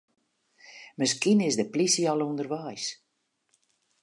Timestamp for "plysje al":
1.73-2.23